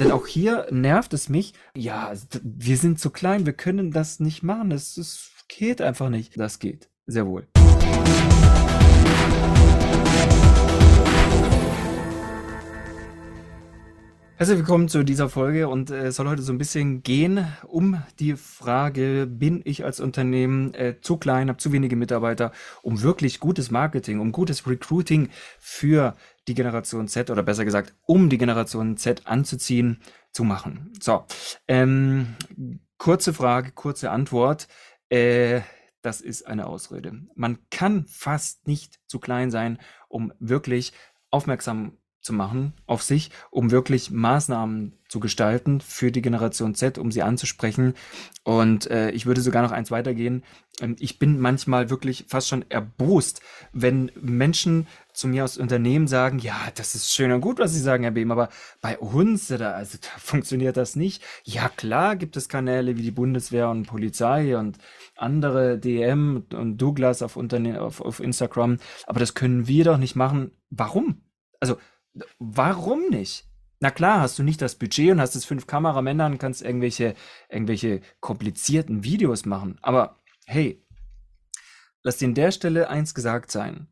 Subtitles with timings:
[0.00, 1.54] Denn auch hier nervt es mich.
[1.74, 2.12] Ja,
[2.44, 4.70] wir sind zu klein, wir können das nicht machen.
[4.70, 6.38] Das geht einfach nicht.
[6.38, 6.88] Das geht.
[7.06, 7.48] Sehr wohl.
[14.36, 18.00] Herzlich willkommen zu dieser Folge und äh, es soll heute so ein bisschen gehen um
[18.20, 22.52] die Frage, bin ich als Unternehmen äh, zu klein, habe zu wenige Mitarbeiter,
[22.82, 26.14] um wirklich gutes Marketing, um gutes Recruiting für
[26.48, 30.00] die Generation Z oder besser gesagt, um die Generation Z anzuziehen,
[30.32, 30.92] zu machen.
[31.00, 31.24] So,
[31.68, 32.36] ähm,
[32.96, 34.68] kurze Frage, kurze Antwort.
[35.08, 35.60] Äh,
[36.02, 37.12] das ist eine Ausrede.
[37.34, 40.92] Man kann fast nicht zu klein sein, um wirklich
[41.30, 47.10] aufmerksam zu machen auf sich, um wirklich Maßnahmen zu gestalten für die Generation Z, um
[47.10, 47.94] sie anzusprechen.
[48.44, 50.42] Und äh, ich würde sogar noch eins weitergehen.
[50.80, 53.40] Ähm, ich bin manchmal wirklich fast schon erbost,
[53.72, 57.80] wenn Menschen zu mir aus Unternehmen sagen, ja, das ist schön und gut, was Sie
[57.80, 61.22] sagen, Herr Behm, aber bei uns, da, also, da funktioniert das nicht.
[61.44, 64.78] Ja, klar gibt es Kanäle wie die Bundeswehr und Polizei und
[65.16, 70.16] andere DM und Douglas auf, Unterne auf, auf Instagram, aber das können wir doch nicht
[70.16, 70.52] machen.
[70.70, 71.22] Warum?
[71.60, 71.78] Also,
[72.38, 73.44] Warum nicht?
[73.80, 77.14] Na klar, hast du nicht das Budget und hast es fünf Kameramänner und kannst irgendwelche,
[77.48, 79.78] irgendwelche komplizierten Videos machen.
[79.82, 80.16] Aber
[80.46, 80.84] hey,
[82.02, 83.86] lass dir an der Stelle eins gesagt sein.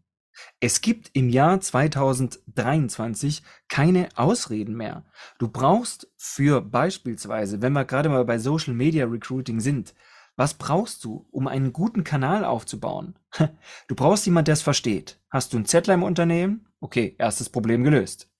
[0.60, 5.04] Es gibt im Jahr 2023 keine Ausreden mehr.
[5.38, 9.94] Du brauchst für beispielsweise, wenn wir gerade mal bei Social Media Recruiting sind,
[10.36, 13.18] was brauchst du, um einen guten Kanal aufzubauen?
[13.88, 15.18] Du brauchst jemand, der es versteht.
[15.30, 16.65] Hast du ein Zettler im Unternehmen?
[16.80, 18.30] Okay, erstes Problem gelöst.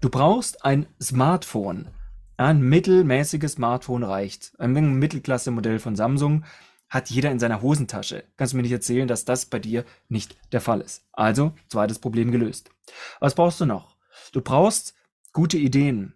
[0.00, 1.88] Du brauchst ein Smartphone.
[2.36, 4.52] Ein mittelmäßiges Smartphone reicht.
[4.58, 6.44] Ein Mittelklasse-Modell von Samsung
[6.88, 8.24] hat jeder in seiner Hosentasche.
[8.36, 11.06] Kannst du mir nicht erzählen, dass das bei dir nicht der Fall ist.
[11.12, 12.70] Also, zweites Problem gelöst.
[13.20, 13.96] Was brauchst du noch?
[14.32, 14.94] Du brauchst
[15.32, 16.14] gute Ideen.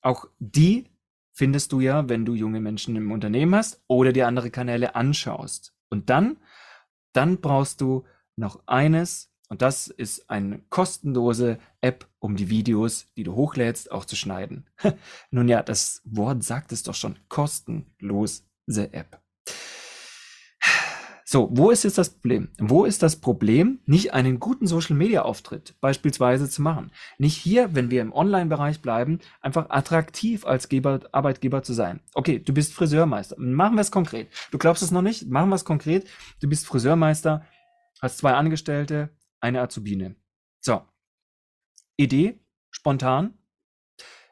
[0.00, 0.86] Auch die
[1.32, 5.74] findest du ja, wenn du junge Menschen im Unternehmen hast oder dir andere Kanäle anschaust.
[5.90, 6.38] Und dann,
[7.12, 8.04] dann brauchst du
[8.36, 14.04] noch eines, und das ist eine kostenlose App, um die Videos, die du hochlädst, auch
[14.04, 14.66] zu schneiden.
[15.30, 17.14] Nun ja, das Wort sagt es doch schon.
[17.28, 19.20] Kostenlose App.
[21.24, 22.48] So, wo ist jetzt das Problem?
[22.58, 26.90] Wo ist das Problem, nicht einen guten Social Media Auftritt beispielsweise zu machen?
[27.18, 32.00] Nicht hier, wenn wir im Online-Bereich bleiben, einfach attraktiv als Geber, Arbeitgeber zu sein.
[32.14, 33.36] Okay, du bist Friseurmeister.
[33.38, 34.26] Machen wir es konkret.
[34.50, 35.28] Du glaubst es noch nicht?
[35.28, 36.08] Machen wir es konkret.
[36.40, 37.44] Du bist Friseurmeister,
[38.02, 39.10] hast zwei Angestellte,
[39.44, 40.16] eine Azubine.
[40.60, 40.82] So.
[41.96, 42.40] Idee,
[42.70, 43.34] spontan.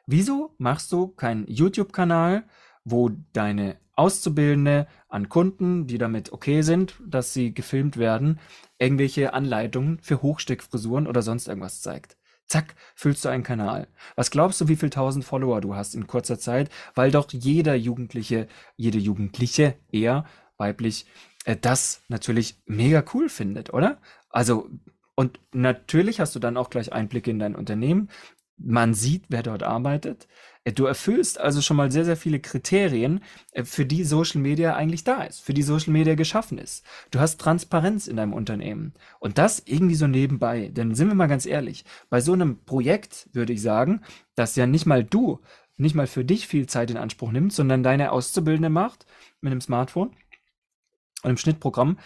[0.07, 2.45] Wieso machst du keinen YouTube-Kanal,
[2.83, 8.39] wo deine Auszubildende an Kunden, die damit okay sind, dass sie gefilmt werden,
[8.79, 12.17] irgendwelche Anleitungen für Hochsteckfrisuren oder sonst irgendwas zeigt?
[12.47, 13.87] Zack, füllst du einen Kanal.
[14.15, 16.69] Was glaubst du, wie viel tausend Follower du hast in kurzer Zeit?
[16.95, 20.25] Weil doch jeder Jugendliche, jede Jugendliche eher
[20.57, 21.05] weiblich,
[21.45, 24.01] äh, das natürlich mega cool findet, oder?
[24.29, 24.69] Also
[25.15, 28.09] und natürlich hast du dann auch gleich Einblicke in dein Unternehmen.
[28.57, 30.27] Man sieht, wer dort arbeitet.
[30.63, 34.75] Äh, du erfüllst also schon mal sehr, sehr viele Kriterien, äh, für die Social Media
[34.75, 36.85] eigentlich da ist, für die Social Media geschaffen ist.
[37.11, 38.93] Du hast Transparenz in deinem Unternehmen.
[39.19, 40.69] Und das irgendwie so nebenbei.
[40.69, 44.01] Denn sind wir mal ganz ehrlich, bei so einem Projekt würde ich sagen,
[44.35, 45.41] dass ja nicht mal du,
[45.77, 49.05] nicht mal für dich viel Zeit in Anspruch nimmt, sondern deine Auszubildende macht
[49.41, 51.97] mit einem Smartphone und einem Schnittprogramm,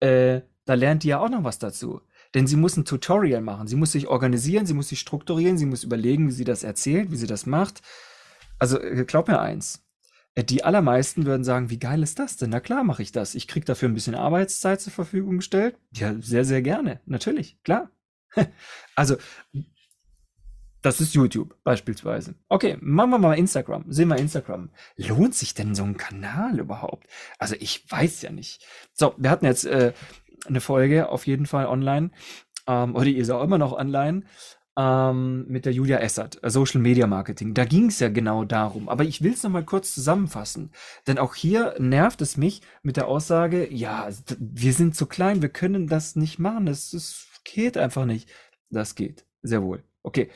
[0.00, 2.00] äh, da lernt die ja auch noch was dazu.
[2.36, 3.66] Denn sie muss ein Tutorial machen.
[3.66, 7.10] Sie muss sich organisieren, sie muss sich strukturieren, sie muss überlegen, wie sie das erzählt,
[7.10, 7.80] wie sie das macht.
[8.58, 9.82] Also äh, glaub mir eins.
[10.34, 12.50] Äh, die allermeisten würden sagen, wie geil ist das denn?
[12.50, 13.34] Na klar mache ich das.
[13.34, 15.78] Ich kriege dafür ein bisschen Arbeitszeit zur Verfügung gestellt.
[15.94, 17.00] Ja, sehr, sehr gerne.
[17.06, 17.90] Natürlich, klar.
[18.94, 19.16] also,
[20.82, 22.34] das ist YouTube beispielsweise.
[22.48, 23.86] Okay, machen wir mal Instagram.
[23.88, 24.70] Sehen wir Instagram.
[24.96, 27.08] Lohnt sich denn so ein Kanal überhaupt?
[27.38, 28.64] Also ich weiß ja nicht.
[28.92, 29.94] So, wir hatten jetzt äh,
[30.46, 32.10] eine Folge auf jeden Fall online.
[32.66, 34.22] Ähm, oder ihr ist auch immer noch online.
[34.78, 37.54] Ähm, mit der Julia Essert, äh, Social Media Marketing.
[37.54, 38.90] Da ging es ja genau darum.
[38.90, 40.70] Aber ich will es nochmal kurz zusammenfassen.
[41.06, 45.48] Denn auch hier nervt es mich mit der Aussage, ja, wir sind zu klein, wir
[45.48, 46.66] können das nicht machen.
[46.66, 48.28] Das, das geht einfach nicht.
[48.68, 49.24] Das geht.
[49.42, 49.82] Sehr wohl.
[50.02, 50.30] Okay.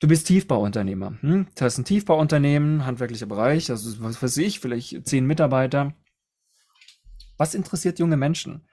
[0.00, 1.18] Du bist Tiefbauunternehmer.
[1.20, 1.46] Hm?
[1.54, 5.94] Du hast ein Tiefbauunternehmen, handwerklicher Bereich, also was weiß ich, vielleicht zehn Mitarbeiter.
[7.38, 8.66] Was interessiert junge Menschen?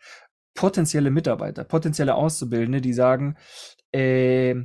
[0.54, 3.38] Potenzielle Mitarbeiter, potenzielle Auszubildende, die sagen,
[3.92, 4.56] äh,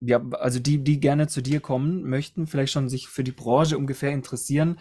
[0.00, 3.78] ja, also die, die gerne zu dir kommen möchten, vielleicht schon sich für die Branche
[3.78, 4.78] ungefähr interessieren.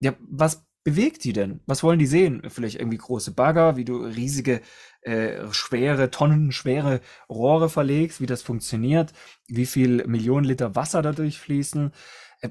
[0.00, 1.60] Ja, was bewegt die denn?
[1.66, 2.42] Was wollen die sehen?
[2.48, 4.60] Vielleicht irgendwie große Bagger, wie du riesige,
[5.02, 9.12] äh, schwere, tonnenschwere Rohre verlegst, wie das funktioniert,
[9.46, 11.92] wie viel Millionen Liter Wasser dadurch fließen.
[12.40, 12.50] Äh,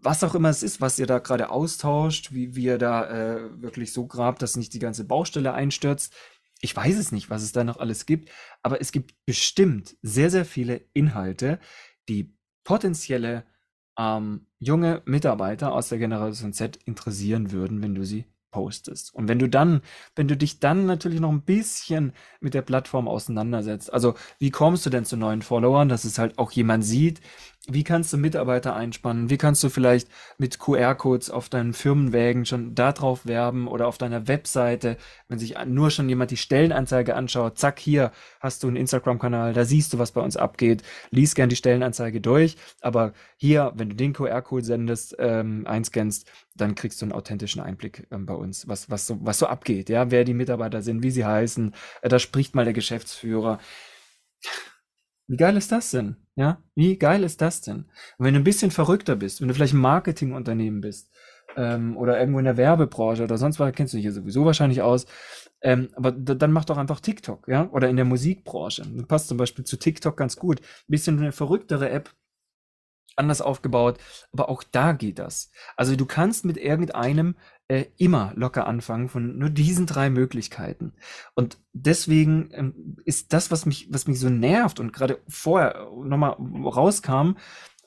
[0.00, 3.06] was auch immer es ist, was ihr da gerade austauscht, wie, wie ihr da
[3.36, 6.14] äh, wirklich so grabt, dass nicht die ganze Baustelle einstürzt.
[6.60, 8.30] Ich weiß es nicht, was es da noch alles gibt,
[8.62, 11.60] aber es gibt bestimmt sehr, sehr viele Inhalte,
[12.08, 13.44] die potenzielle
[13.98, 19.14] ähm, junge Mitarbeiter aus der Generation Z interessieren würden, wenn du sie postest.
[19.14, 19.82] Und wenn du dann,
[20.16, 24.86] wenn du dich dann natürlich noch ein bisschen mit der Plattform auseinandersetzt, also wie kommst
[24.86, 27.20] du denn zu neuen Followern, dass es halt auch jemand sieht,
[27.70, 32.74] wie kannst du Mitarbeiter einspannen, wie kannst du vielleicht mit QR-Codes auf deinen Firmenwägen schon
[32.74, 34.96] darauf werben oder auf deiner Webseite,
[35.28, 38.10] wenn sich nur schon jemand die Stellenanzeige anschaut, zack, hier
[38.40, 42.20] hast du einen Instagram-Kanal, da siehst du, was bei uns abgeht, lies gern die Stellenanzeige
[42.20, 47.60] durch, aber hier, wenn du den QR-Code sendest, ähm, einscannst, dann kriegst du einen authentischen
[47.60, 51.02] Einblick ähm, bei uns, was, was, so, was so abgeht, ja, wer die Mitarbeiter sind,
[51.02, 51.74] wie sie heißen.
[52.02, 53.58] Äh, da spricht mal der Geschäftsführer.
[55.26, 56.16] Wie geil ist das denn?
[56.38, 57.86] Ja, wie geil ist das denn?
[58.16, 61.10] Und wenn du ein bisschen verrückter bist, wenn du vielleicht ein Marketingunternehmen bist
[61.56, 64.80] ähm, oder irgendwo in der Werbebranche oder sonst was, kennst du dich hier sowieso wahrscheinlich
[64.80, 65.06] aus.
[65.62, 68.86] Ähm, aber dann mach doch einfach TikTok, ja, oder in der Musikbranche.
[68.86, 70.60] Das passt zum Beispiel zu TikTok ganz gut.
[70.60, 72.14] Ein bisschen eine verrücktere App,
[73.16, 73.98] anders aufgebaut,
[74.32, 75.50] aber auch da geht das.
[75.76, 77.34] Also du kannst mit irgendeinem
[77.68, 80.94] äh, immer locker anfangen von nur diesen drei Möglichkeiten.
[81.34, 86.32] Und deswegen ähm, ist das, was mich, was mich so nervt und gerade vorher nochmal
[86.32, 87.34] rauskam,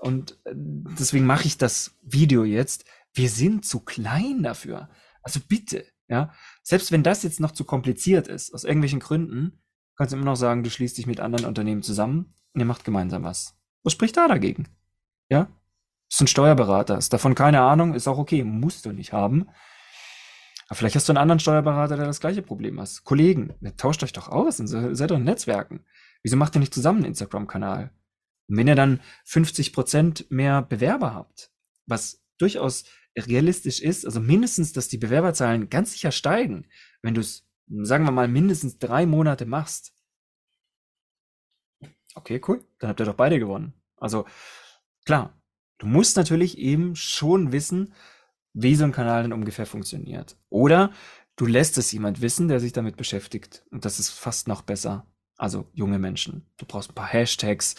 [0.02, 2.86] und äh, deswegen mache ich das Video jetzt.
[3.14, 4.90] Wir sind zu klein dafür.
[5.22, 6.34] Also bitte, ja.
[6.64, 9.62] Selbst wenn das jetzt noch zu kompliziert ist, aus irgendwelchen Gründen,
[9.96, 12.84] kannst du immer noch sagen, du schließt dich mit anderen Unternehmen zusammen und ihr macht
[12.84, 13.56] gemeinsam was.
[13.84, 14.70] Was spricht da dagegen?
[15.30, 15.52] Ja?
[16.10, 19.50] Ist ein Steuerberater, ist davon keine Ahnung, ist auch okay, musst du nicht haben.
[20.72, 23.04] Aber vielleicht hast du einen anderen Steuerberater, der das gleiche Problem hat.
[23.04, 25.84] Kollegen, tauscht euch doch aus und seid doch in Netzwerken.
[26.24, 27.92] Wieso macht ihr nicht zusammen einen Instagram-Kanal?
[28.48, 31.52] Und wenn ihr dann 50 Prozent mehr Bewerber habt,
[31.88, 32.86] was durchaus
[33.18, 36.68] realistisch ist, also mindestens, dass die Bewerberzahlen ganz sicher steigen,
[37.02, 39.94] wenn du es, sagen wir mal, mindestens drei Monate machst.
[42.16, 42.64] Okay, cool.
[42.80, 43.74] Dann habt ihr doch beide gewonnen.
[43.98, 44.26] Also
[45.06, 45.42] Klar,
[45.80, 47.94] du musst natürlich eben schon wissen,
[48.54, 50.38] wie so ein Kanal denn ungefähr funktioniert.
[50.50, 50.92] Oder
[51.36, 53.64] du lässt es jemand wissen, der sich damit beschäftigt.
[53.72, 55.06] Und das ist fast noch besser.
[55.38, 56.46] Also junge Menschen.
[56.58, 57.74] Du brauchst ein paar Hashtags,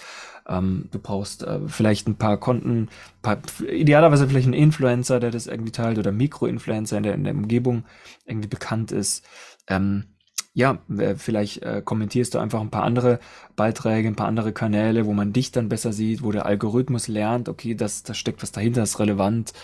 [0.48, 2.88] ähm, du brauchst äh, vielleicht ein paar Konten,
[3.22, 7.84] paar, idealerweise vielleicht ein Influencer, der das irgendwie teilt, oder Mikroinfluencer, der in der Umgebung
[8.26, 9.24] irgendwie bekannt ist.
[9.68, 10.06] Ähm,
[10.54, 10.82] ja,
[11.16, 13.20] vielleicht äh, kommentierst du einfach ein paar andere
[13.56, 17.48] Beiträge, ein paar andere Kanäle, wo man dich dann besser sieht, wo der Algorithmus lernt,
[17.48, 19.54] okay, das, da steckt was dahinter, ist relevant.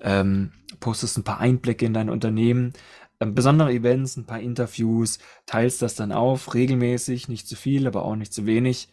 [0.00, 2.72] Ähm, postest ein paar Einblicke in dein Unternehmen,
[3.20, 8.04] ähm, besondere Events, ein paar Interviews, teilst das dann auf, regelmäßig, nicht zu viel, aber
[8.04, 8.92] auch nicht zu wenig.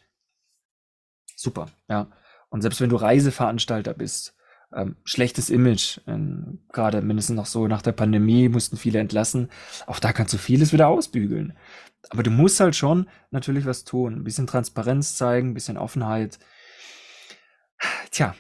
[1.36, 2.12] Super, ja.
[2.50, 4.36] Und selbst wenn du Reiseveranstalter bist,
[4.74, 6.00] ähm, schlechtes Image.
[6.08, 9.50] Ähm, Gerade mindestens noch so nach der Pandemie mussten viele entlassen.
[9.88, 11.58] Auch da kannst du vieles wieder ausbügeln.
[12.10, 14.16] Aber du musst halt schon natürlich was tun.
[14.16, 16.40] Ein bisschen Transparenz zeigen, ein bisschen Offenheit.
[18.12, 18.36] Tja,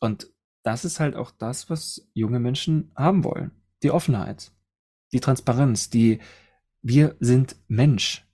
[0.00, 0.28] und
[0.62, 3.50] das ist halt auch das, was junge Menschen haben wollen.
[3.82, 4.52] Die Offenheit,
[5.12, 6.20] die Transparenz, die
[6.82, 8.26] wir sind Mensch.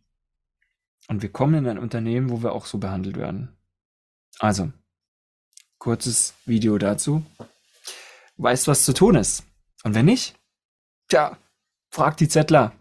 [1.09, 3.57] Und wir kommen in ein Unternehmen, wo wir auch so behandelt werden.
[4.39, 4.73] Also,
[5.79, 7.25] kurzes Video dazu.
[8.37, 9.45] Weißt, was zu tun ist.
[9.85, 10.37] Und wenn nicht,
[11.09, 11.39] tja,
[11.91, 12.73] frag die Zettler.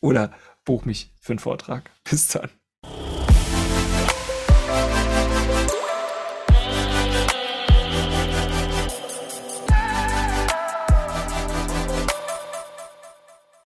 [0.00, 0.32] Oder
[0.64, 1.90] buch mich für einen Vortrag.
[2.04, 2.50] Bis dann.